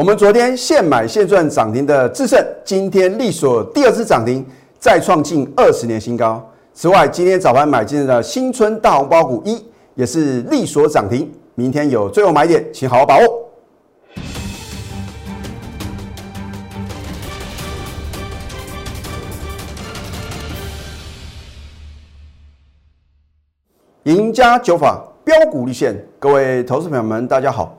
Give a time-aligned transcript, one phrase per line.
[0.00, 4.42] 我们昨天现买现赚涨停的智胜，今天力所第二次涨停，
[4.78, 6.42] 再创近二十年新高。
[6.72, 9.62] 此外，今天早盘买进的新春大红包股一
[9.94, 13.46] 也是力所涨停，明天有最后买点，请好好把握。
[24.04, 27.76] 赢家九法标股立现，各位投资朋友们，大家好，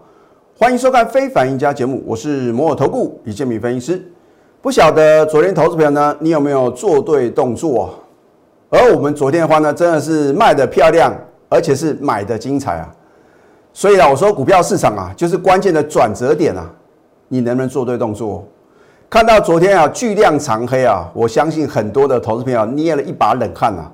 [0.61, 4.11] 欢迎收看《非凡赢家》节目，我是摩尔投顾李建民分析师。
[4.61, 7.95] 不晓得昨天投资朋友呢，你有没有做对动作？
[8.69, 11.11] 而我们昨天的话呢，真的是卖的漂亮，
[11.49, 12.87] 而且是买的精彩啊！
[13.73, 16.69] 所以啊，我说股票市场啊，就是关键的转折点啊，
[17.27, 18.47] 你能不能做对动作？
[19.09, 23.91] 看到昨天啊巨量长黑啊，我相信很多的投资朋友捏了一把冷汗啊。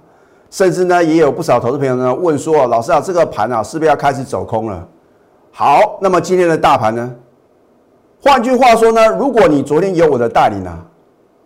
[0.52, 4.86] 甚至呢，也有不少投资朋友呢问说：“老师啊，这个盘啊，是不是要开始走空了？”
[5.60, 7.16] 好，那么今天的大盘呢？
[8.22, 10.86] 换句话说呢，如果你昨天有我的带领啊，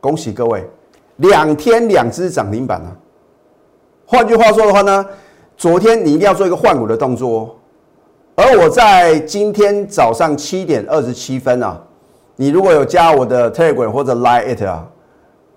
[0.02, 0.70] 恭喜各位，
[1.16, 2.91] 两天两只涨停板啊。
[4.05, 5.05] 换句话说的话呢，
[5.55, 7.50] 昨天你一定要做一个换股的动作哦。
[8.35, 11.82] 而我在今天早上七点二十七分啊，
[12.35, 14.85] 你如果有加我的 Telegram 或者 Line it 啊。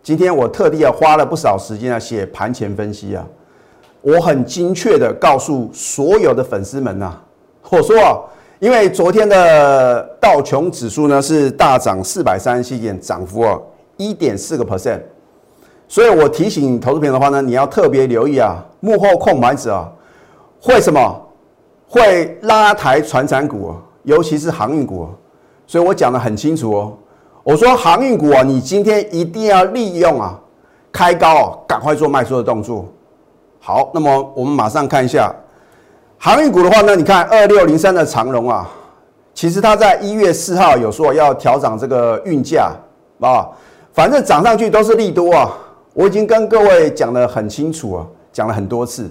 [0.01, 3.27] 今天我特地啊花了不少时间啊写盘前分析啊，
[4.01, 7.15] 我很精确的告诉所有的粉丝们呐，
[7.69, 8.15] 我说啊，
[8.65, 13.63] 因为昨天的道琼指数呢是大涨四百三十七点，涨幅哦
[13.99, 15.03] 一点四个 percent，
[15.87, 19.93] 所以我提醒投资朋友的话呢，你要特别留意啊，幕后控盘者啊
[20.59, 21.23] 会什么
[21.87, 25.11] 会拉抬船产股啊，尤其是航运股，
[25.67, 26.97] 所以我讲的很清楚哦。
[27.43, 30.41] 我说航运股啊，你今天一定要利用啊，
[30.91, 32.89] 开高啊，赶快做卖出的动作。
[33.61, 35.31] 好，那么我们马上看一下
[36.25, 38.67] 航运股的话呢，你看二六零三的长荣啊，
[39.35, 42.73] 其实它在一月四号有说要调涨这个运价
[43.21, 43.47] 啊，
[43.93, 45.55] 反正涨上去都是利多啊。
[45.93, 49.11] 我已经跟各位讲得很清楚啊，讲了很多次。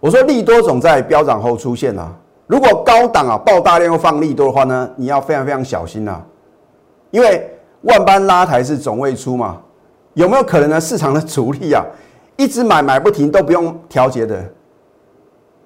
[0.00, 2.10] 我说利多总在飙涨后出现啊，
[2.46, 6.18] 如果高档啊爆大量又放利多的话呢，你要非常非常小心呐，
[7.10, 7.46] 因为。
[7.82, 9.58] 万般拉抬是总未出嘛？
[10.14, 10.80] 有没有可能呢？
[10.80, 11.84] 市场的主力啊，
[12.36, 14.42] 一直买买不停，都不用调节的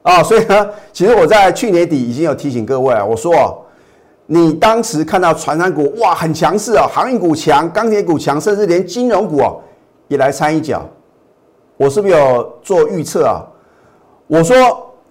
[0.03, 0.23] 啊。
[0.23, 3.59] 所以呢，其实我在去年底已经有提醒各位啊，我说哦，
[4.27, 9.61] 你当时看到传染股哇很强势啊，航运股强，钢铁股强，甚至连金融股哦
[10.09, 10.89] 也来掺一脚。
[11.77, 13.43] 我是不是有做预测啊？
[14.27, 14.57] 我说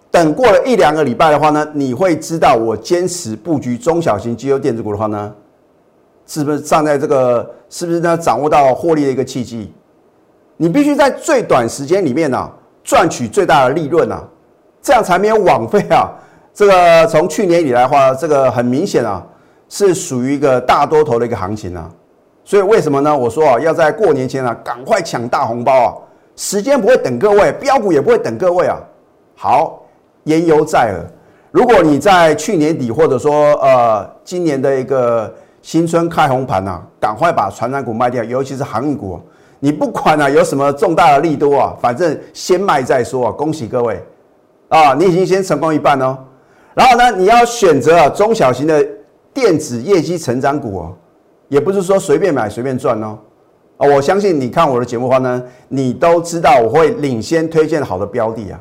[0.10, 5.34] 等过了一两个礼拜的话呢，你会知道我坚持布局中小型机油电子股的话呢。
[6.28, 7.50] 是不是站在这个？
[7.70, 8.18] 是不是呢？
[8.18, 9.74] 掌握到获利的一个契机？
[10.56, 12.50] 你必须在最短时间里面呢，
[12.86, 14.24] 赚取最大的利润啊，
[14.82, 16.12] 这样才没有枉费啊。
[16.54, 19.24] 这个从去年以来的话，这个很明显啊，
[19.70, 21.90] 是属于一个大多头的一个行情啊。
[22.44, 23.18] 所以为什么呢？
[23.18, 25.94] 我说啊，要在过年前啊，赶快抢大红包啊！
[26.36, 28.78] 时间不会等各位，标股也不会等各位啊。
[29.36, 29.82] 好，
[30.26, 31.06] 言犹在耳。
[31.52, 35.34] 如果你在去年底，或者说呃，今年的一个。
[35.64, 39.22] 新春开红盘呐，赶快把传染股卖掉，尤其是航运股。
[39.60, 43.32] 你不管啊有什么重大的利多啊，反正先卖再说啊。
[43.32, 44.04] 恭喜各位
[44.72, 46.18] 啊，你已经先成功一半哦。
[46.74, 48.88] 然后呢，你要选择中小型的
[49.34, 50.96] 电子业绩成长股哦，
[51.50, 53.20] 也不是说随便买随便赚哦。
[53.76, 58.60] 啊，我相信你看我的节目的话呢，你都知道我会领先推荐好的标的啊。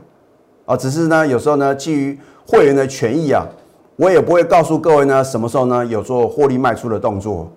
[0.67, 3.47] 啊，只是呢有时候呢基于会员的权益啊。
[3.95, 7.49] 我也不会告诉各位呢，什么时候呢有做获利卖出的动作。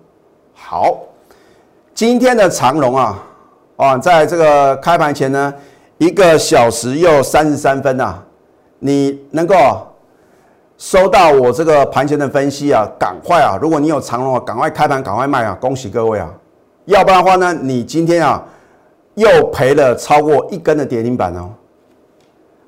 [0.52, 1.00] 好，
[1.94, 3.26] 今天的长龙啊，
[3.76, 5.54] 啊，在这个开盘前呢，
[5.98, 8.22] 一个小时又三十三分呐，
[8.86, 9.56] 你能够
[10.76, 16.30] 收到我这个盘前的分析啊，赶快啊，如果你有长龙啊，赶快开盘赶快卖啊，恭喜各位啊！
[16.84, 18.44] 要不然的话呢，你今天啊
[19.14, 21.48] 又赔了超过一根的跌停板哦。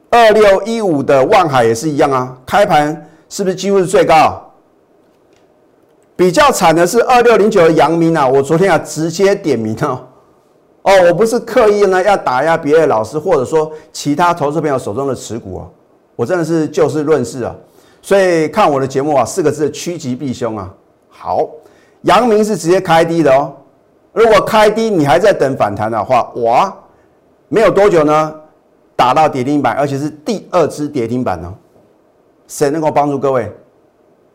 [0.08, 3.06] 二六一五的万海也是一样啊，开盘。
[3.28, 4.40] 是不是几乎是最高？
[6.14, 10.00] 比较惨的是二六零九的阳明啊，我昨天啊直接点名哦，
[10.80, 15.66] 哦，我不是刻意呢要打压别的老师，或者说其他投资朋友手中的持股啊，
[16.16, 17.54] 我真的是就事论事啊，
[18.02, 20.74] 所以看我的节目啊，四个字趋吉避凶啊。
[21.08, 21.46] 好，
[22.02, 23.54] 阳明是直接开低的哦，
[24.12, 26.74] 如果开低你还在等反弹的话，哇，
[27.48, 28.34] 没有多久呢，
[28.96, 31.52] 打到跌停板，而且是第二只跌停板哦。
[32.48, 33.52] 谁能够帮助各位？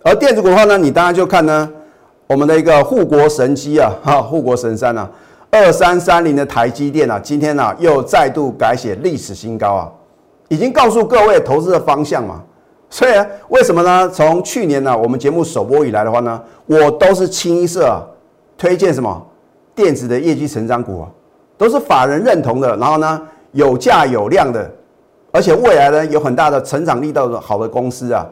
[0.03, 1.71] 而电子股的话呢，你当然就看呢，
[2.27, 5.09] 我们的一个护国神机啊，哈，护国神山啊，
[5.49, 9.91] 二三三零的台积电啊，今天呢又再度改写历史新高啊，
[10.51, 12.43] 已经告诉各位投资的方向嘛。
[12.89, 13.11] 所以
[13.47, 14.09] 为什么呢？
[14.09, 18.05] 从去年呢，我们节目首播以来的话呢，我都是清一色
[18.57, 19.25] 推荐什么
[19.73, 21.07] 电子的业绩成长股啊，
[21.57, 23.21] 都是法人认同的，然后呢
[23.53, 24.69] 有价有量的，
[25.31, 28.27] 而且未来呢有很大的成长力道的好的公司啊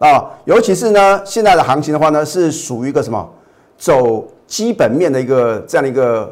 [0.00, 3.26] 啊，尤其是呢现在的行情的话呢，是属于一个什么
[3.78, 6.30] 走基本面的一个这样的一个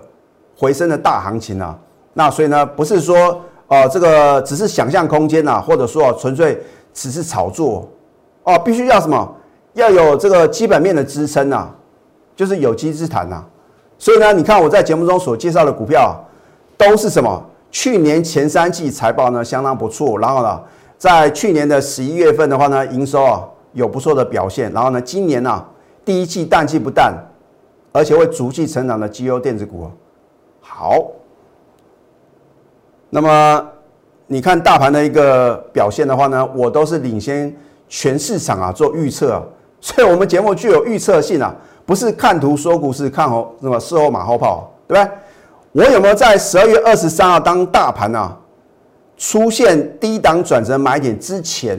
[0.55, 1.75] 回升的大行情啊。
[2.12, 6.62] 那所以呢，不是说啊这个只是想象空间呐，或者说纯粹。
[6.93, 7.88] 只是炒作
[8.43, 9.37] 哦，必须要什么？
[9.75, 11.70] 要有这个基本面的支撑呐，
[12.34, 13.44] 就是有机之谈呐。
[13.96, 16.20] 所以呢，你看我在节目中所介绍的股票，
[16.76, 17.40] 都是什么？
[17.70, 20.61] 去年前三季财报呢相当不错，然后呢，
[20.99, 25.64] 在去年的十一月份的话呢，营收啊有不错的表现，然后呢，今年呢
[26.05, 27.14] 第一季淡季不淡，
[27.93, 29.88] 而且会逐季成长的绩优电子股
[30.61, 31.00] 好，
[33.10, 33.66] 那么。
[34.32, 37.52] 你看大盘的一个表现的话呢，我都是领先
[37.88, 39.42] 全市场啊做预测，
[39.82, 41.52] 所以我们节目具有预测性啊，
[41.84, 45.84] 不是看图说股市，看后什么事后马后炮，对不对？
[45.84, 48.36] 我有没有在十二月二十三号当大盘啊
[49.18, 51.76] 出现低档转折买点之前，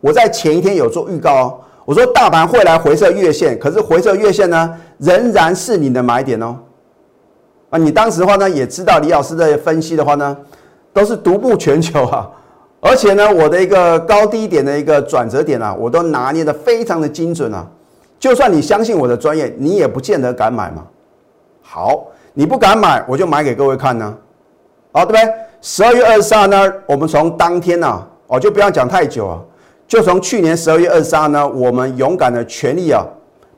[0.00, 6.56] 我在前一天有做预告哦，我说大盘会来回撤月线，可是回撤月线呢仍然是你的买点哦。
[7.78, 10.36] 你当时的话呢也知道李老师的分析的话呢。
[10.96, 12.26] 都是独步全球啊，
[12.80, 17.66] 而且呢，我的一个高低点的一个转折点啊，我都拿捏的非常的精准啊。
[18.18, 20.86] 就算你相信我的专业，你也不见得敢买嘛。
[21.60, 24.16] 好，你不敢买，我就买给各位看呢。
[24.90, 25.34] 好，对不对？
[25.60, 29.38] 十二月二十二呢，我们从当天呢，哦，就不要讲太久啊，
[29.86, 33.04] 就从去年十二月二十二呢，我们勇敢的全力啊，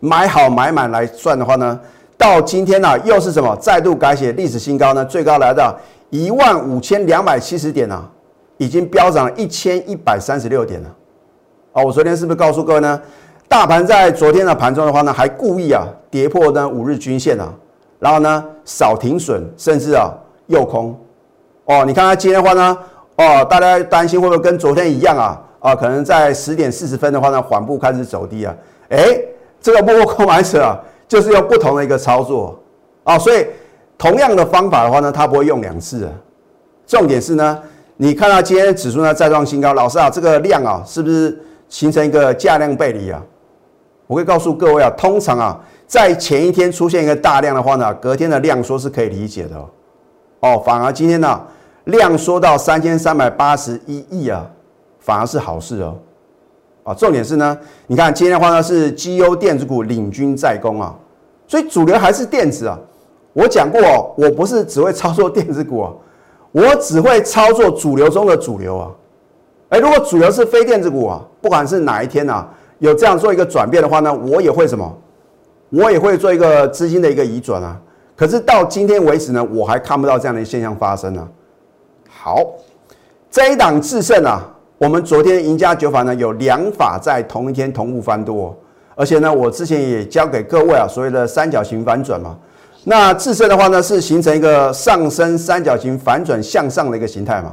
[0.01, 1.79] 买好买满来算的话呢，
[2.19, 3.57] 到今天呢，又是什么？
[3.57, 5.03] 再度改写历史新高呢？
[5.05, 5.75] 最高来到。
[6.11, 8.11] 一万五千两百七十点啊，
[8.57, 10.89] 已经飙涨了一千一百三十六点了。
[11.75, 12.99] 啊，我昨天是不是告诉各位呢？
[13.47, 17.53] 大盘在昨天的盘中的话呢，还故意啊跌破呢五日均线啊，
[17.99, 20.11] 然后呢少停损，甚至啊
[20.47, 20.99] 诱空。
[21.67, 22.79] 哦，你看它今天的话呢，
[23.17, 25.39] 哦，大家担心会不会跟昨天一样啊？
[25.61, 28.57] 啊，可能在十点四十分的话呢，缓步开始走低啊。
[28.89, 29.21] 哎，
[29.61, 32.57] 这个波空买者啊，就是用不同的一个操作
[33.03, 33.45] 啊，所以。
[34.01, 36.13] 同样的方法的话呢，它不会用两次啊。
[36.87, 37.61] 重点是呢，
[37.97, 41.37] 你看到今天指数呢再创新高，老师啊，这个量啊是不是
[41.69, 43.21] 形成一个价量背离啊？
[44.07, 49.69] 我会告诉各位啊，通常啊，在前一天出现一个大量的话呢，隔天的量缩是可以理解的哦。
[50.43, 51.41] 哦，反而今天呢
[51.87, 54.49] 量缩到三千三百八十一亿啊，
[55.01, 55.99] 反而是好事哦。
[56.89, 60.95] 啊，重点是呢，你看今天的话呢是绩优电子股领军在攻啊，
[61.47, 62.79] 所以主流还是电子啊。
[63.35, 65.93] 我讲过哦，我不是只会操作电子股啊，
[66.51, 68.91] 我只会操作主流中的主流啊。
[69.69, 72.49] 哎，如果主流是非电子股啊，不管是哪一天啊，
[72.79, 74.99] 有这样做一个转变的话呢，我也会什么？
[75.69, 77.79] 我也会做一个资金的一个移转啊。
[78.17, 81.29] 可是到今天为止呢，我还看不到这样的现象发生呢。
[82.09, 82.43] 好，
[83.31, 84.43] 这一档制胜啊，
[84.79, 88.57] 我们昨天赢家九法呢有两法在同一天同步翻多，
[88.95, 92.39] 而且呢，我之前也教给各位啊，所谓的三角形反转嘛。
[92.85, 97.53] 那自身的话呢，是形成一个上升三角形反转向上的一个形态嘛？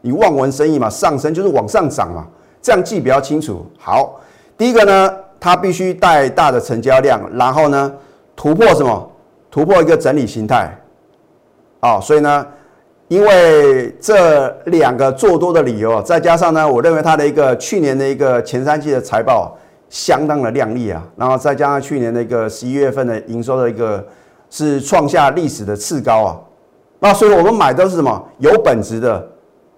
[0.00, 2.26] 你望文生义嘛，上升就是往上涨嘛，
[2.62, 3.66] 这样记比较清楚。
[3.78, 4.18] 好，
[4.56, 7.92] 第一个呢，它必须带大的成交量，然后呢，
[8.34, 9.10] 突破什么？
[9.50, 10.74] 突破一个整理形态。
[11.80, 12.46] 啊，所以呢，
[13.08, 19.56] 因为这两个做多的理由啊，再加上呢，我认为它的一个去年的一个前三季的财报
[19.88, 24.06] 相当的亮丽啊，然后再加上去年的一个十一月份的营收的一个。
[24.54, 26.36] 是创下历史的次高啊，
[26.98, 29.26] 那所以我们买都是什么有本质的，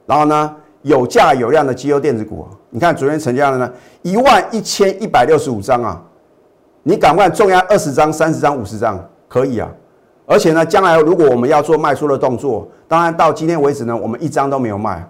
[0.05, 2.51] 然后呢有价有量的绩优电子股啊。
[2.71, 6.03] 你看昨天成交的呢一万一千一百六十五张啊，
[6.83, 9.71] 你赶快重压二十张、三十张、五十张可以啊。
[10.27, 15.07] 而且呢，将来如果我们要做卖出的动作，当然到今天为止呢，我们一张都没有卖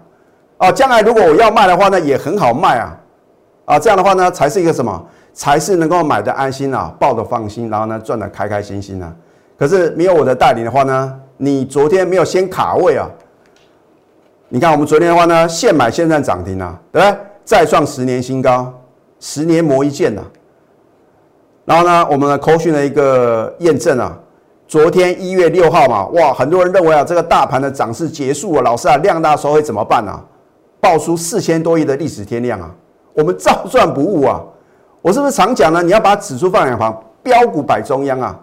[0.57, 0.71] 啊。
[0.71, 2.97] 将来如果我要卖的话呢，也很好卖啊
[3.65, 5.05] 啊，这样的话呢，才是一个什么？
[5.33, 9.13] 才是能够买的安心啊，抱的放心，然后呢赚的开开心心啊。
[9.57, 13.09] 可是没有我的带领的话呢，你昨天没有先卡位啊？
[14.47, 17.17] 你看我们昨天的话呢，现买现在涨停啊，对不对？
[17.43, 18.73] 再创十年新高，
[19.19, 20.21] 十年磨一剑呐。
[21.65, 24.17] 然后呢，我们的扣讯的一个验证啊，
[24.67, 30.19] 昨天一月六号嘛，哇，很多人认为啊，这个大盘的涨势结束了，老师啊，量大收会怎么办呢？
[30.79, 32.69] 爆出四千多亿的历史天量啊，
[33.13, 34.41] 我们照赚不误啊。
[35.01, 35.83] 我是不是常讲呢？
[35.83, 38.39] 你要把指数放两旁，标股摆中央啊。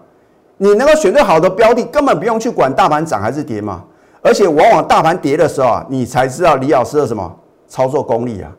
[0.58, 3.82] 你能够选对好的标的，根本不用去管大盘涨还是跌嘛。
[4.22, 7.36] 而且往往大盘跌的时候啊，你才知道李老师的什么
[7.66, 8.52] 操作功力啊。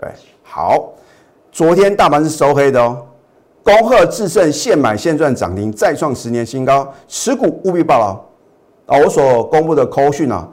[0.00, 0.08] 对，
[0.42, 0.88] 好，
[1.52, 2.96] 昨天大盘是收黑的哦。
[3.62, 8.98] 恭贺智胜现买现赚涨停，再创十年新高，持股务必报牢啊！
[8.98, 10.48] 我所公布的扣讯啊，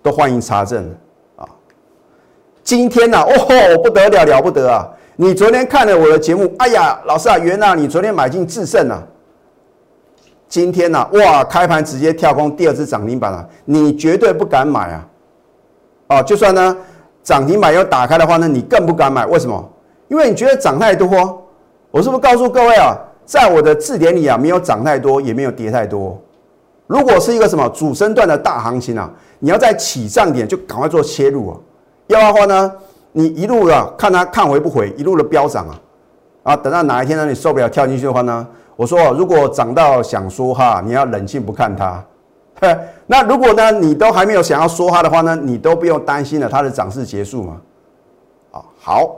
[0.00, 0.88] 都欢迎查证
[1.34, 1.44] 啊。
[2.62, 4.88] 今天呢，哦，不得了了不得啊！
[5.16, 9.02] 你昨天看了我的节目，哎呀，老师啊，原来你昨天买进智胜啊，
[10.48, 15.08] 今天呢，哇，开盘直接跳空第二次涨停板了，你绝对不敢买啊！
[16.08, 16.76] 哦，就算呢
[17.24, 19.68] 涨停板要打开的话呢，你更不敢买，为什么？
[20.06, 21.42] 因为你觉得涨太多。
[21.96, 26.20] 我是不是告诉各位啊，在我的字典里啊，没有涨太多，也没有跌太多。
[26.86, 31.56] 如果是一个什么主升段的大行情啊，你要在起涨点就赶快做切入啊。
[32.08, 32.70] 要的话呢，
[33.12, 35.80] 你一路的看它看回不回，一路的飙涨啊，
[36.42, 42.04] 啊，等到哪一天呢你受不了跳进去的话呢，我说如果涨到想说哈，你要冷静不看它。
[43.06, 47.56] 那如果呢你都还没有想要说它的话呢，你都不用担心了，它的涨势结束嘛。
[48.52, 49.16] 啊，好。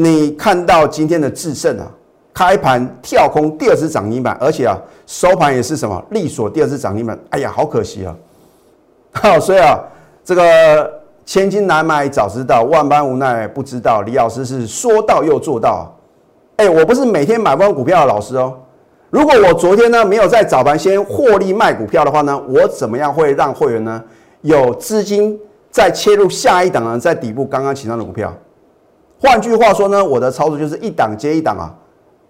[0.00, 1.90] 你看到今天的智胜啊，
[2.32, 4.78] 开盘跳空第二次涨停板，而且啊
[5.08, 7.18] 收盘也是什么利索第二次涨停板。
[7.30, 8.14] 哎呀，好可惜啊！
[9.10, 9.76] 好，所以啊，
[10.24, 10.88] 这个
[11.26, 14.02] 千金难买早知道，万般无奈不知道。
[14.02, 15.92] 李老师是说到又做到。
[16.58, 18.56] 哎，我不是每天买光股票的老师哦。
[19.10, 24.00] 如果我昨天呢没有在早盘先获利卖股票的话呢，我怎么样会让会员呢
[24.42, 25.36] 有资金
[25.72, 26.96] 再切入下一档呢？
[27.00, 28.32] 在底部刚刚起上的股票？
[29.20, 31.74] 换句话说呢，我的操作就是一档接一档啊，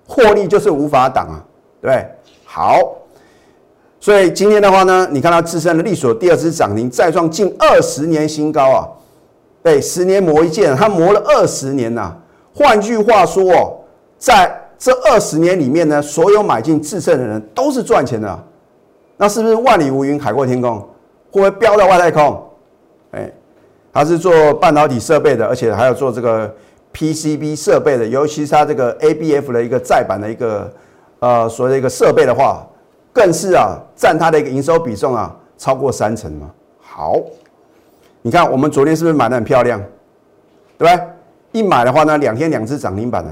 [0.07, 1.45] 获利就是无法挡啊，
[1.83, 2.07] 对不对？
[2.47, 2.81] 好，
[4.01, 8.89] 所以今天的话呢，你看到自身的利索第二次涨停，再创近二十年新高啊，
[9.63, 12.17] 对，十年磨一剑，它磨了二十年呐。
[12.55, 13.77] 换句话说哦，
[14.17, 18.45] 在这二十年里面呢，所有买进自胜的人都是赚钱的，
[19.19, 20.79] 那是不是万里无云，海阔天空？
[21.31, 22.43] 会不会飙到外太空？
[23.11, 23.31] 哎，
[23.93, 26.51] 它是做半导体设备的，而且还有做这个。
[26.93, 30.73] PCB 设备的，尤其是它这个 ABF 的一个再版的一个
[31.21, 32.67] 呃所谓的一个设备的话，
[33.13, 36.51] 更是啊占它的一个营收比重啊超过三成嘛。
[36.81, 37.21] 好，
[38.23, 39.81] 你看我们昨天是不是买的很漂亮，
[40.77, 41.09] 对不对？
[41.53, 43.31] 一买的话呢，两天两只涨停板呢。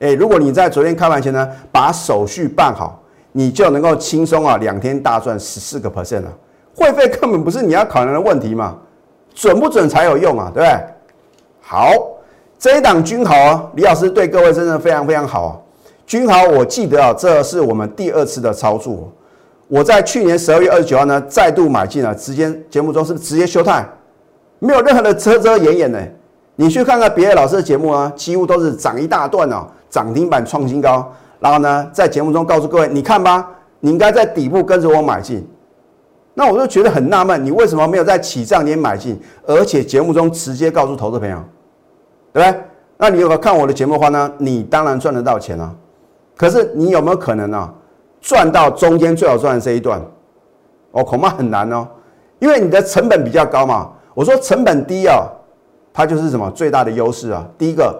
[0.00, 6.32] 哎，如果你在昨天开盘前呢把手续办好，你就能够轻松啊两天大赚十四个 percent 了。
[6.74, 8.78] 会费根本不是你要考量的问题嘛，
[9.34, 10.86] 准不准才有用啊，对不对？
[11.60, 11.92] 好。
[12.62, 15.58] 这一档君豪，李老师对各位真的非常非常好啊。
[16.06, 19.12] 君豪，我记得啊，这是我们第二次的操作。
[19.66, 23.84] 我在去年十二月二十九号呢，再度买进了，直接节目中是不是直接休态，
[24.60, 25.98] 没有任何的遮遮掩掩呢？
[26.54, 31.12] 你去看看别的老师的节目啊，几乎都是涨一大段哦，涨停板创新高。
[31.40, 33.44] 然后呢，在节目中告诉各位，你看吧，
[33.80, 35.44] 你应该在底部跟着我买进。
[36.34, 41.36] 那我就觉得很纳闷，你为什么没有在起涨点买进，而且节目中直接告诉投资朋友？
[42.32, 42.60] 对不对？
[42.96, 45.74] 那你如果看我的节目的话呢，你当然赚得到钱啊。
[46.36, 47.70] 可是你有没有可能呢，
[48.20, 50.00] 赚到中间最好赚的这一段？
[50.92, 51.86] 哦，恐怕很难哦，
[52.38, 53.90] 因为你的成本比较高嘛。
[54.14, 55.26] 我说成本低啊，
[55.92, 57.46] 它就是什么最大的优势啊。
[57.56, 57.98] 第一个，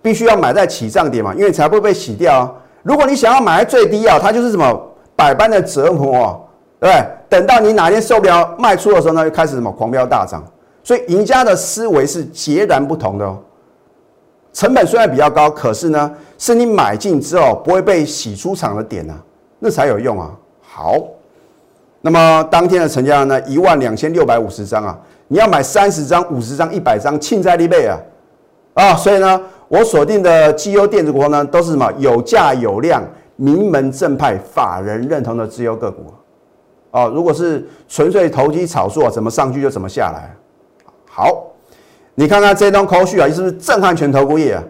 [0.00, 2.52] 必须要买在起涨点嘛，因为才不会被洗掉啊。
[2.82, 4.80] 如果你想要买在最低啊，它就是什么
[5.14, 6.38] 百般的折磨啊，
[6.78, 7.06] 对不对？
[7.28, 10.44] 等到你哪天受不了卖出的时候呢，又开始什么狂飙大涨。
[10.86, 13.36] 所以赢家的思维是截然不同的哦。
[14.52, 19.12] 成本虽然比较高，可是呢，是你买进之后不会被洗出场的点呢，
[19.58, 20.30] 那才有用啊。
[20.62, 20.96] 好，
[22.02, 27.98] 那么当天的成交量呢，一万两千六百五十张啊，你要买三十张、五十张、一百张，庆在利倍啊
[28.74, 28.94] 啊！
[28.94, 33.02] 所以呢，我锁定的绩优电子股呢，都是什么有价有量、
[33.34, 36.14] 名门正派、法人认同的绩优个股
[36.92, 37.10] 哦。
[37.12, 40.32] 如果是纯粹投机炒作，怎么上去就怎么下来。
[41.16, 41.46] 好，
[42.14, 44.62] 你看看这段口序啊，是不是震撼全投顾业啊？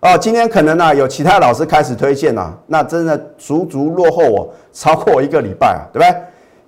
[0.00, 6.22] 哦，今天可能呢有其他老师开始推荐了，那真的足足落后我超过一个礼拜啊，对不对？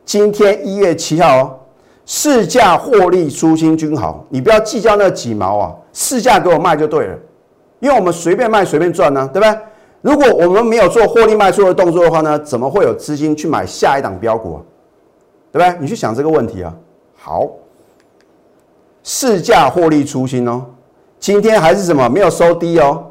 [0.05, 1.59] 今天一月七号哦，
[2.05, 7.19] 市价获利出清均好，你不要计较那几毛啊，市价给我卖就对了，
[7.79, 9.59] 因为我们随便卖随便赚呢，对不对？
[10.03, 14.61] 如果我们没有做获利卖出的动作的话呢，怎么会有资金去买下一档标股啊？
[15.53, 15.81] 对不对？
[15.81, 16.75] 你去想这个问题啊。
[17.17, 17.49] 好。
[19.03, 20.65] 市价获利出清哦，
[21.19, 23.05] 今天还是什么没有收低哦？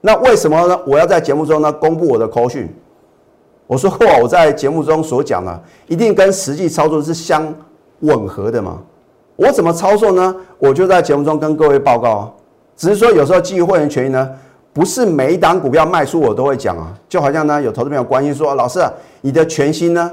[0.00, 0.78] 那为什么呢？
[0.86, 2.68] 我要在节目中呢公布我的口讯。
[3.66, 7.52] 我说过，我在节目中所讲的一定跟实际操作是相
[8.00, 8.82] 吻合的嘛。
[9.36, 10.36] 我怎么操作呢？
[10.58, 12.34] 我就在节目中跟各位报告。
[12.76, 14.30] 只是说有时候基于会员权益呢，
[14.74, 16.92] 不是每一档股票卖出我都会讲啊。
[17.08, 20.10] 就好像呢有投资朋友关心说，老师啊，你的全新呢，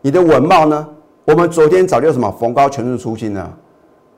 [0.00, 0.88] 你的稳茂呢？
[1.26, 3.52] 我们昨天早就什么逢高全日出清了。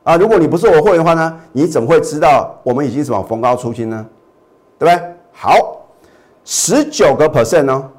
[0.06, 4.06] 啊，如果你不是我会员的话呢，你怎么会知道我们已经什么逢高出清呢？
[4.78, 5.04] 对不对？
[5.32, 5.52] 好，
[6.44, 7.90] 十九个 percent 呢，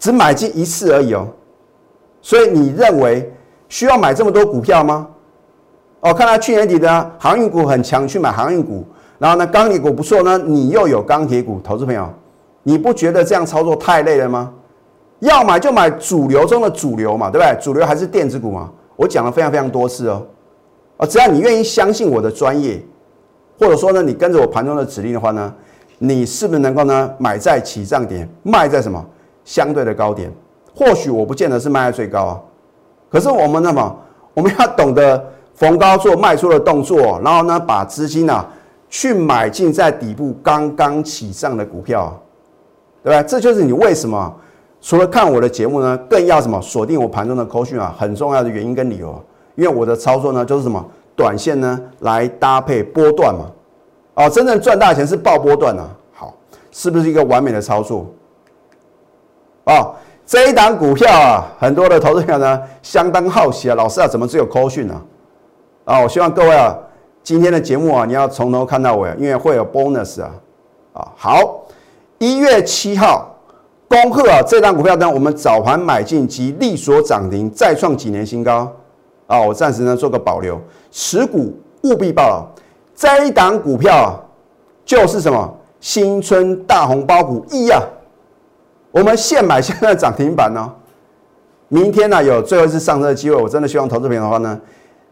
[0.00, 1.28] 只买进一次而已哦。
[2.20, 3.32] 所以你认为
[3.68, 5.06] 需要买这么多股票吗？
[6.00, 8.84] 哦，看到去年底的航运股很强，去买航运股，
[9.20, 12.12] 然后呢，钢铁股不错呢，你又有钢铁股，投资朋友，
[12.64, 14.52] 你不觉得这样操作太累了吗？
[15.20, 17.56] 要买就买主流中的主流嘛，对不对？
[17.62, 18.68] 主流还是电子股嘛。
[18.96, 20.26] 我讲了非常非常多次哦，
[21.06, 22.80] 只要你愿意相信我的专业，
[23.58, 25.52] 或者说呢，你跟着我盘中的指令的话呢，
[25.98, 29.04] 你是不是能够呢买在起涨点，卖在什么
[29.44, 30.32] 相对的高点？
[30.74, 32.40] 或许我不见得是卖在最高啊，
[33.10, 33.96] 可是我们那么
[34.34, 35.22] 我们要懂得
[35.54, 38.48] 逢高做卖出的动作，然后呢把资金啊
[38.88, 42.20] 去买进在底部刚刚起涨的股票，
[43.02, 43.22] 对吧？
[43.22, 44.34] 这就是你为什么。
[44.84, 49.16] 除了看我的节目呢，更要什么锁定我盘中的扣讯啊，很重要的原因跟理由，
[49.54, 53.46] 因为我的操作呢就是什么短线呢来搭配波段嘛，
[54.14, 56.34] 哦，真正赚大钱是爆波段啊，好，
[56.70, 58.06] 是不是一个完美的操作？
[59.64, 59.94] 哦，
[60.26, 65.00] 这一档股票啊，很多的投资者呢相当好奇啊，老师啊，怎么只有扣讯呢？
[65.84, 66.76] 啊，我希望各位啊，
[67.22, 70.30] 今天的节目啊，你要从头看到尾，因为会有 bonus 啊，
[70.94, 71.64] 啊，好，
[72.18, 73.28] 一月七号。
[73.92, 74.40] 恭贺啊！
[74.40, 78.66] 这档股票呢，我们早盘买进及利所涨停，再创几年新高
[79.26, 79.40] 啊！
[79.40, 80.60] 我暂时呢做个保留，
[80.90, 82.46] 持股务必报。
[82.94, 84.20] 这一档股票啊，
[84.84, 87.80] 就是什么新春大红包股一啊！
[88.90, 90.70] 我们现买现在涨停板呢，
[91.68, 94.60] 明天呢有最后一次上车的机会，我真的希望投资朋友的话呢，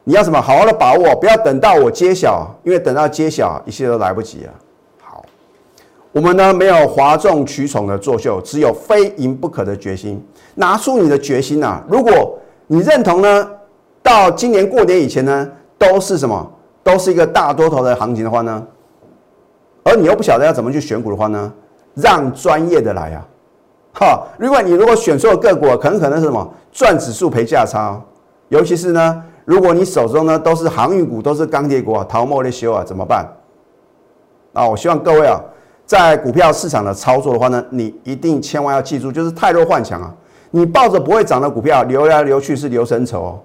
[0.04, 4.52] 你要什么好好的把握，不要等到我揭晓，因为等到揭晓一切都来不及了。
[6.12, 10.20] 我们呢没有哗众取宠的作秀，只有非赢不可的决心。
[10.56, 11.80] 拿出你的决心呐！
[11.88, 12.36] 如果
[12.66, 13.48] 你认同呢，
[14.10, 15.48] 到今年过年以前呢，
[15.78, 16.50] 都是什么？
[16.82, 18.66] 都是一个大多头的行情的话呢，
[19.84, 21.52] 而你又不晓得要怎么去选股的话呢，
[21.94, 23.22] 让专业的来啊！
[23.94, 28.02] 哈，如果你如果选错个股，可能可能是什么赚指数赔价差，
[28.48, 33.24] 尤其是呢，如果你手中呢都是航运股，都是钢铁股啊，逃莫的修啊，怎么办？
[34.54, 35.40] 啊，我希望各位啊。
[35.86, 40.12] 在股票市场的操作的话呢，你一定千万要记住，就是太弱幻想啊！
[40.50, 43.40] 你抱着不会涨的股票流来流去是流神筹哦。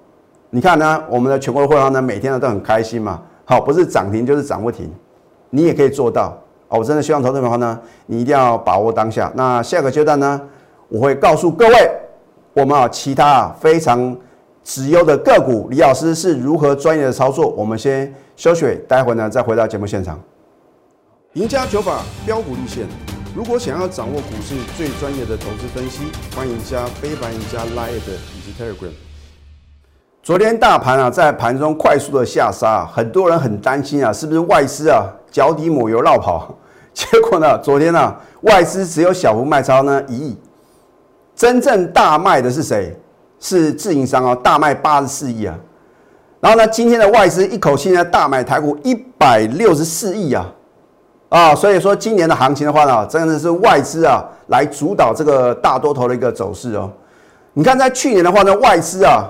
[0.50, 3.22] 你看呢，我们的全国的会员呢，每天呢都很开心嘛。
[3.44, 4.90] 好，不是涨停就是涨不停，
[5.50, 6.36] 你也可以做到
[6.68, 6.80] 哦。
[6.80, 9.32] 我真的希望投资的话呢，你一定要把握当下。
[9.36, 10.42] 那下个阶段呢，
[10.88, 11.92] 我会告诉各位，
[12.54, 14.16] 我们啊其他非常
[14.64, 17.50] 直优的个股，李老师是如何专业的操作。
[17.50, 20.20] 我们先休息，待会呢再回到节目现场。
[21.34, 22.88] 赢家九法标股立线。
[23.36, 26.06] 如果想要掌握股市最专业的投资分析，
[26.36, 28.94] 欢迎加非凡、赢家 Line 以及 Telegram。
[30.26, 36.52] 昨天大盘啊，在盘中快速的下杀，很多人很担心啊，是不是外资啊脚底抹油绕跑？
[36.96, 40.36] 结果呢，昨天呢，外资只有小幅卖超呢一亿，
[41.36, 42.98] 真正大卖的是谁？
[43.40, 45.56] 是自营商哦，大卖八十四亿啊。
[46.40, 50.52] 然后呢，今天的外资一口气呢大买台股一百六十四亿啊。
[51.30, 56.90] 啊，所以说今年的行情的话呢，真的是外资啊来主导这个大多头的一个走势哦。
[57.54, 59.30] 你看在去年的话呢，外资啊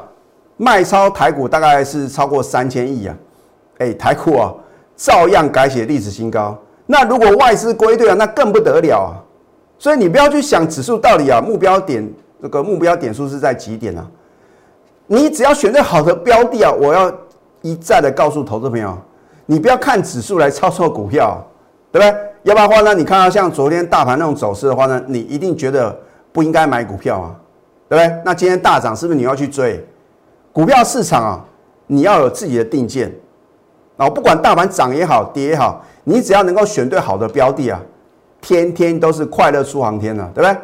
[0.58, 3.16] 卖超台股大概是超过三千亿啊，
[3.78, 4.54] 哎，台股啊
[4.96, 6.58] 照样改写历史新高。
[6.86, 9.14] 那如果外资归队啊，那更不得了啊。
[9.78, 12.08] 所以你不要去想指数到底啊目标点
[12.42, 14.06] 这个目标点数是在几点啊？
[15.08, 17.12] 你只要选对好的标的啊，我要
[17.62, 18.98] 一再的告诉投资朋友，
[19.46, 21.46] 你不要看指数来操作股票。
[21.92, 22.22] 对不对？
[22.44, 22.94] 要不然的话呢？
[22.94, 25.98] 你看到像昨天大盘那种走势的话呢，你一定觉得
[26.34, 27.36] 不应该买股票啊，
[27.88, 28.22] 对不对？
[28.26, 29.82] 那今天大涨是不是你要去追？
[30.56, 31.46] 股票市场啊，
[31.86, 33.14] 你要有自己的定见
[33.98, 37.78] 啊，不管大盘涨也好，跌也好，你只要能够选对好的标的啊，
[38.40, 40.58] 天天都是快乐出航天了，对不对？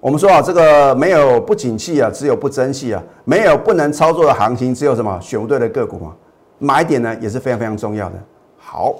[0.00, 6.12] 我们说啊，这个没有不景气啊，只有不争气啊，没有不能操作的行情，只有什么选不对的个股嘛。
[6.58, 8.16] 买点呢也是非常非常重要的。
[8.58, 8.94] 好。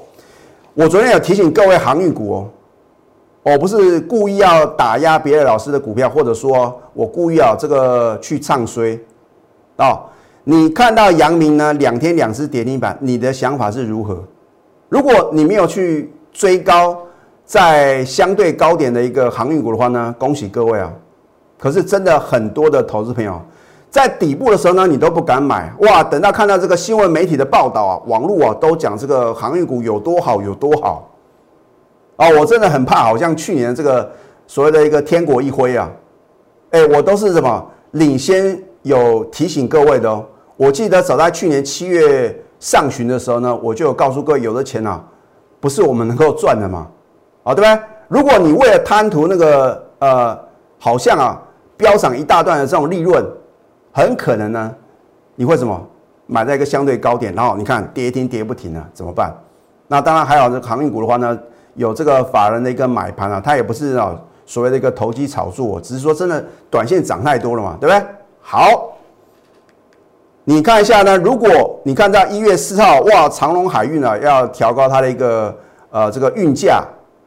[0.73, 2.49] 我昨天有提醒各位航运股哦，
[3.43, 8.99] 我不是故意要打压别的老师的股票，或者说我故意要这个去唱衰
[9.77, 10.01] 啊。
[10.51, 14.25] 你看到阳明呢两天两只跌停板，你的想法是如何？
[14.89, 16.97] 如果你没有去追高
[17.45, 20.91] 在相对高点的一个航运股的话呢，恭喜各位啊！
[21.59, 23.39] 可是真的很多的投资朋友。
[23.91, 26.03] 在底部的时候呢，你都不敢买哇！
[26.03, 31.11] 等到看到这个新闻媒体的报道啊，网络啊都讲这个航运股有多好有多好
[32.17, 34.11] 啊，我真的很怕，好像去年这个
[34.47, 35.91] 所谓的一个天国一挥啊，
[36.71, 40.25] 哎，我都是什么领先有提醒各位的哦。
[40.59, 45.01] 我记得早在去年七月上旬的时候呢，我就有告诉各位，有的钱啊，
[45.61, 46.89] 不是我们能够赚的嘛，
[47.45, 47.81] 啊，对不对？
[48.09, 50.37] 如果你为了贪图那个呃，
[50.77, 51.41] 好像啊，
[51.77, 53.25] 飙涨一大段的这种利润，
[53.93, 54.75] 很可能呢，
[55.37, 55.81] 你会什么
[56.27, 59.33] 买在一个相对高点，然后你看跌停跌不停啊，怎么办？
[59.87, 61.39] 那当然还好，这航运股的话呢，
[61.75, 68.05] 有这个法人的一个买盘啊，它也不是啊所谓的一个投机炒作，只是说真的短线涨太多了嘛，对不对？
[68.41, 68.98] 好，
[70.49, 75.55] 你看一下呢，如果你看到一月四号，哇，长隆海运啊要调高它的一个
[75.91, 76.83] 呃这个运价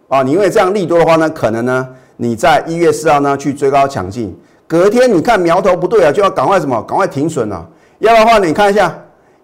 [0.07, 7.63] 啊，你因为这样利多的话呢，可能呢你在一月四号呢去追高抢进，隔天你看苗头不对啊，就要赶快什么，赶快停损了，
[7.99, 8.91] 要的话你看一下。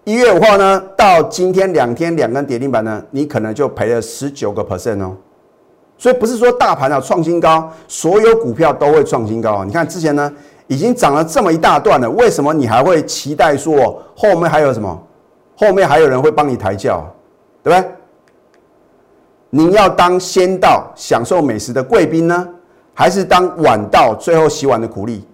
[0.02, 5.14] 一月五号呢，到今天两天两根跌停板呢，你可能就赔了十九个 percent 哦。
[5.96, 9.64] 所以不是说大盘啊创新高，所有股票都会创新高啊。
[9.64, 10.32] 你看之前呢，
[10.68, 15.02] 已经涨了这么一大段了，为什么你还会期待说后面还有什么？
[15.56, 17.04] 后面还有人会帮你抬轿，
[17.64, 17.90] 对不对？
[19.50, 22.48] 你要当先到享受美食的贵宾呢，
[22.94, 25.26] 还是当晚到最后洗碗的苦力？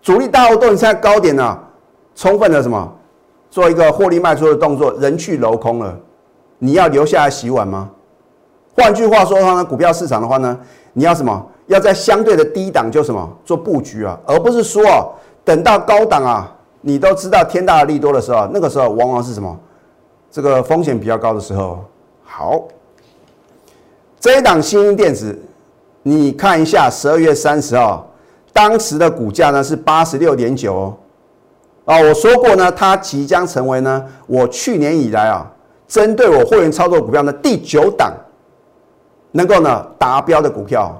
[0.00, 1.58] 主力大户都已经在高点了，
[2.14, 2.92] 充分的什么？
[3.50, 5.98] 做一个获利卖出的动作，人去楼空了，
[6.58, 7.90] 你要留下来洗碗吗？
[8.76, 10.56] 换句话说的话呢，股票市场的话呢，
[10.92, 11.46] 你要什么？
[11.70, 19.56] 要在相对的低档就什么做布局啊，而不是说哦，等到高档啊，你都知道天大的利多的时候，那个时候往往是什么？
[20.32, 21.84] 这个风险比较高的时候。
[22.24, 22.64] 好，
[24.18, 25.38] 这一档新兴电子，
[26.02, 28.04] 你看一下十二月三十号，
[28.52, 30.96] 当时的股价呢是八十六点九哦。
[31.84, 35.48] 啊，我说过呢，它即将成为呢，我去年以来啊，
[35.86, 38.12] 针对我会员操作股票的第九档，
[39.30, 40.99] 能够呢达标的股票，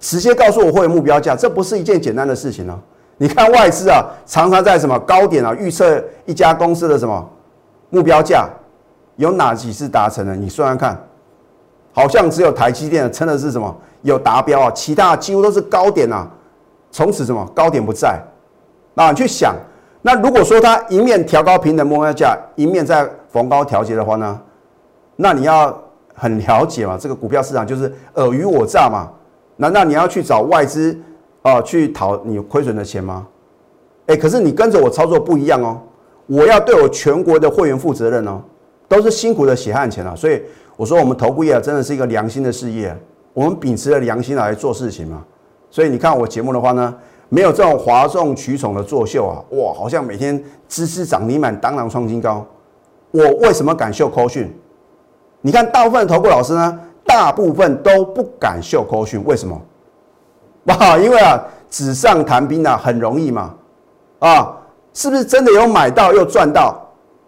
[0.00, 2.76] 直接告诉我会员目标价，这不是一件简单的事情哦。
[3.18, 7.28] 你看外资啊，常常在什么高点啊预测一家公司的什么
[7.90, 8.48] 目标价，
[9.16, 10.34] 有哪几次达成了？
[10.34, 10.98] 你算算看，
[11.92, 16.26] 好像只有台积电真的是什么有达标啊，其他几乎都是高点啊，
[16.90, 18.18] 从此什么高点不在，
[18.94, 19.54] 那你去想。
[20.00, 24.40] 那如果说它一面调高平等目标价，一面在逢高调节的话呢，
[25.16, 25.78] 那你要
[26.14, 29.10] 很了解嘛，这个股票市场就是尔虞我诈嘛。
[29.60, 30.98] 难道你要去找外资
[31.42, 33.26] 啊去讨你亏损的钱吗？
[34.06, 35.78] 哎，可是你跟着我操作不一样哦，
[36.26, 38.40] 我要对我全国的会员负责任哦，
[38.88, 40.16] 都是辛苦的血汗钱啊。
[40.16, 40.42] 所以
[40.76, 42.96] 我说我们投顾业真的是一个良心的事业，
[43.34, 45.22] 我们秉持着良心来做事情嘛。
[45.70, 46.94] 所以你看我节目的话呢。
[47.32, 49.38] 没有这种哗众取宠的作秀啊！
[49.50, 52.44] 哇，好像每天支支涨停板，当然创新高。
[53.12, 54.52] 我为什么敢秀扣讯？
[55.40, 59.60] 你看大部分投顾老师呢，大部分都不敢秀扣讯，为什么？
[60.66, 63.52] 哇，因为啊，纸上谈兵啊，很容易嘛。
[64.20, 64.56] 啊，
[64.94, 66.80] 是不是真的有买到又赚到？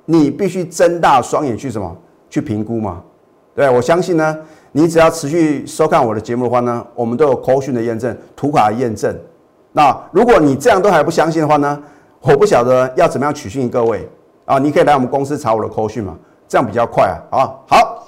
[0.05, 1.97] 你必须睁大双眼去什么？
[2.31, 3.03] 去评估嘛。
[3.57, 4.39] 对，我相信呢，
[4.71, 9.13] 你只要持续收看我的节目的话呢，我们都有扣讯的验证，图卡的验证。
[9.73, 11.83] 那如果你这样都还不相信的话呢？
[12.21, 14.09] 我不晓得要怎么样取信各位
[14.45, 14.57] 啊！
[14.57, 16.17] 你可以来我们公司查我的扣讯嘛，
[16.47, 17.35] 这样比较快啊！
[17.35, 18.07] 好，好。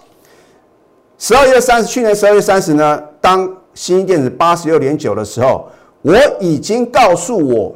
[1.27, 5.67] 十二月三十，去年十二月三十呢，当新电子八十六点九的时候，
[6.03, 7.75] 我已经告诉我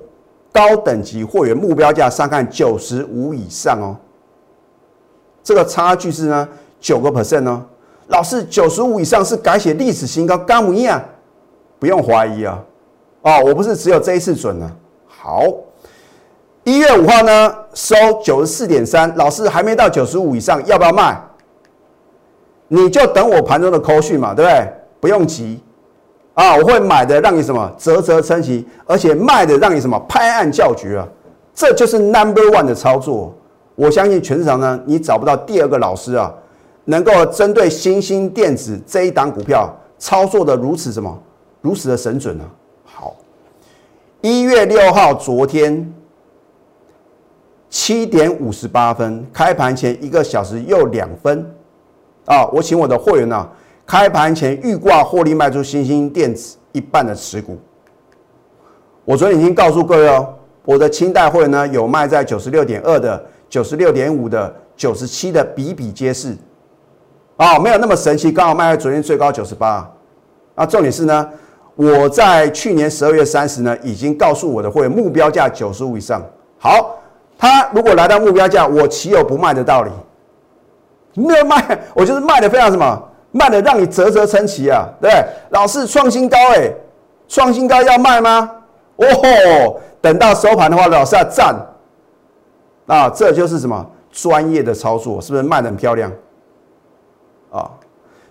[0.52, 3.96] 高等级会员目标价上看九十五以上哦。
[5.42, 6.46] 这个差距是呢
[6.78, 7.62] 九个 percent 哦。
[8.08, 11.02] 老师，九十五以上是改写历史新高，干不一样？
[11.78, 12.62] 不用怀疑啊。
[13.22, 14.70] 哦，我不是只有这一次准呢。
[15.06, 15.42] 好，
[16.64, 21.18] 一月五号呢收九十四点三，老师还没到九十五以上，要不要卖？
[22.68, 24.72] 你就等我盘中的扣讯嘛，对不对？
[25.00, 25.60] 不用急
[26.34, 31.08] 啊，我会买的让你什么啧啧称奇，而且卖的让你什么拍案叫绝啊！
[31.54, 33.34] 这就是 number one 的操作。
[33.74, 36.32] 我相信全市场呢，你找不到第二个老师啊，
[36.84, 41.16] 能够针对新兴电子这一档股票操作的如此什么
[41.60, 42.44] 如此的神准呢？
[44.20, 45.94] 一月六号，昨天
[47.70, 51.48] 七点五十八分开盘前一个小时又两分
[52.28, 52.46] 啊！
[52.52, 53.48] 我请我的会员呢，
[53.86, 57.58] 开盘前预挂获利卖出新兴电子一半的持股。
[59.04, 60.34] 我昨天已经告诉各位哦，
[60.66, 66.36] 我的清代会员呢有卖在九十六点二的、九十六点五的、九十七的，比比皆是
[67.38, 69.90] 啊，没有那么神奇，刚好卖在昨天最高九十八。
[70.54, 71.28] 啊，重点是呢。
[71.74, 76.20] 我在去年十二月三十呢，已经告诉我的会员目标价九十五以上。
[76.58, 76.98] 好，
[77.38, 79.90] 他如果来到目标价，我岂有不卖的道理？
[81.26, 83.02] 没有卖，我就是卖的非常什么，
[83.32, 84.88] 卖的让你啧啧称奇啊！
[85.00, 85.10] 对，
[85.50, 86.70] 老是创新高哎，
[87.28, 88.50] 创新高要卖吗？
[88.96, 91.54] 哦吼，等到收盘的话，老是要赞。
[92.86, 96.10] 啊，这就是什么专业的操作，是不是卖的很漂亮？
[97.50, 97.70] 啊，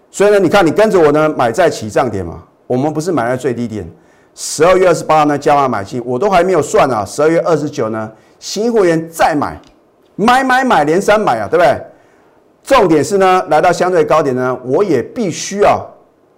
[0.10, 3.88] 所以呢，你看你跟着我呢买在起涨点嘛，我们不是买在最低点。
[4.34, 7.06] 十二月二十八号呢加码买进，我都还没有算啊。
[7.06, 9.60] 十二月二十九呢，新会员再买，
[10.15, 11.80] 买买买连三买啊，对不对？
[12.68, 15.90] 重点是呢，来到相对高点呢，我也必须要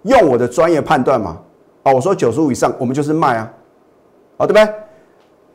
[0.04, 1.36] 用我的专业判断嘛。
[1.82, 3.52] 哦，我说九十五以上，我们就是卖啊，
[4.36, 4.74] 哦，对不对？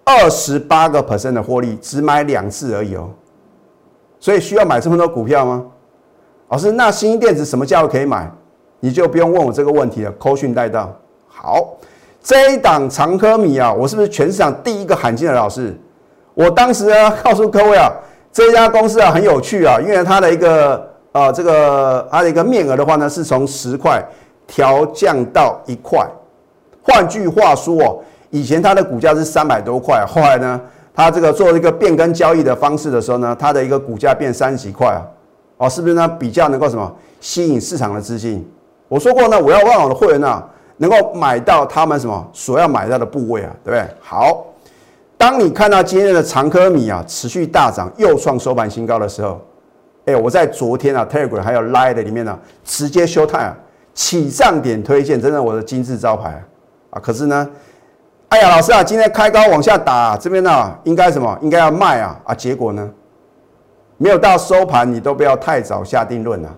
[0.04, 3.10] 二十八个 percent 的获利，只买两次而已哦。
[4.20, 5.66] 所以需要买这么多股票吗？
[6.50, 8.30] 老师，那新电子什么价位可以买？
[8.82, 10.12] 你就不用问我这个问题了。
[10.20, 10.94] 扣讯带到，
[11.26, 11.78] 好，
[12.22, 15.74] 这一档长科米啊，我是不是全市场第一个喊进的老师？
[16.34, 17.90] 我当时啊，告诉各位啊，
[18.36, 24.04] 这家公司啊很有趣啊，因为它的一个呃这个它的一个面额的话呢，是从十块
[24.46, 26.06] 调降到一块。
[26.82, 30.60] 换句话说哦，以前它的股价是三百多块，后来呢，
[30.94, 35.02] 它这个做一个变更交易的方式的时候呢，它的一个股价变三十几块啊。
[35.56, 36.06] 哦，是不是呢？
[36.20, 38.46] 比较能够什么吸引市场的资金？
[38.90, 40.44] 我说过呢，我要让我的会员呢
[40.76, 43.88] 能够买到他们什么所要买到的部位啊，对不对？
[44.02, 44.46] 好，
[45.18, 49.40] 当你看到今天的长科米啊持续大涨，又创收盘新高的时候，
[50.06, 53.58] 哎，我在昨天啊 Telegram 还有 Line 里面呢，直接休泰啊
[53.94, 56.44] 起涨点推荐，真的我的金字招牌
[56.90, 57.00] 啊。
[57.00, 57.50] 可是呢，
[58.30, 61.38] 哎呀，老师啊，今天开高往下打，这边呢应该什么？
[61.42, 62.90] 应该要卖啊啊，结果呢？
[63.98, 66.54] 没有到收盘，你都不要太早下定论了。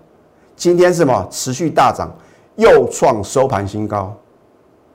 [0.55, 1.27] 今天是什么？
[1.29, 2.11] 持续大涨，
[2.55, 4.11] 又创收盘新高。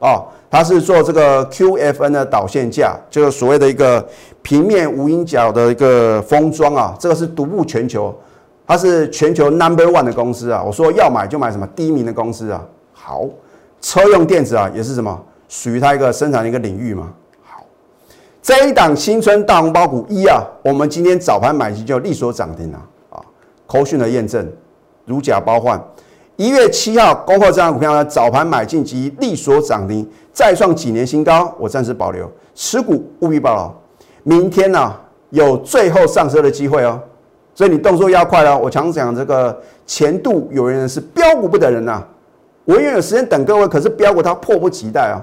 [0.03, 4.05] 哦，它是做这个 QFN 的导线架，就是所谓的一个
[4.43, 6.93] 平面无影脚的一个封装啊。
[6.99, 8.12] 这个是独步全球，
[8.67, 10.61] 它是全球 Number One 的公司啊。
[10.61, 12.67] 我说要买就买什么第一名的公司啊。
[12.93, 13.25] 好，
[13.81, 15.17] 车用电子啊，也是什么
[15.49, 17.12] 属于它一个生产的一个领域嘛。
[17.45, 17.65] 好
[18.43, 23.23] 这一档新春大红包股一啊，我们今天早盘买进就利索涨停了啊！
[23.69, 24.45] 口讯的验证，
[25.05, 25.81] 如假包换。
[26.37, 33.75] 一月七号恭贺这张股票呢，早盘买进及利索涨停，再创几年新高，我暂时保留持股，务必保留。
[34.25, 34.95] 明天呢，
[35.31, 37.01] 有最后上车的机会哦，
[37.55, 38.59] 所以你动作要快哦。
[38.62, 42.03] 我常讲这个前度有人是标股不等人呐，
[42.64, 45.21] 我永远有时间等各位，可是标股它迫不及待啊，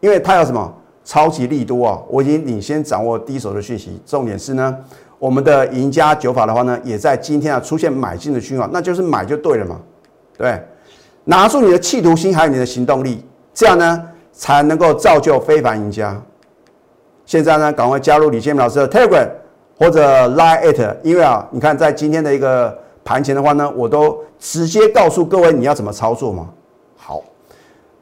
[0.00, 0.72] 因为它有什么？
[1.04, 2.00] 超级利多啊！
[2.08, 3.96] 我已经领先掌握第一手的讯息。
[4.04, 4.76] 重点是呢，
[5.20, 9.80] 我们的赢家九法的话呢，也在今天啊出现买进的讯号，那就是买就对了嘛，
[10.36, 10.60] 对
[11.24, 16.20] 拿出你的企图心，还有你的行动力，这样呢才能够造就非凡赢家。
[17.24, 19.28] 现在呢，赶快加入李建明老师的 Telegram
[19.78, 26.48] 或者 Line at，因为啊，你看在今天的一个盘前的话呢，我都直接告诉各位你要怎么操作嘛。
[26.96, 27.22] 好。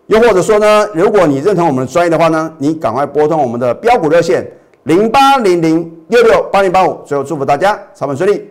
[0.06, 4.46] 又或者说呢，如果你认同我们的专业的话呢，你赶快拨通我们的标股热线
[4.82, 7.00] 零八零零六六八零八五。
[7.06, 8.50] 最后祝福大家操盘顺利，